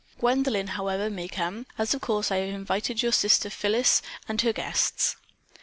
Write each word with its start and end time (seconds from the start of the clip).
Gwendolyn, 0.17 0.69
however, 0.69 1.11
may 1.11 1.27
come, 1.27 1.67
as 1.77 1.93
of 1.93 2.01
course 2.01 2.31
I 2.31 2.37
have 2.37 2.49
invited 2.55 3.03
your 3.03 3.11
sister 3.11 3.51
Phyllis 3.51 4.01
and 4.27 4.41
her 4.41 4.51
guests." 4.51 5.15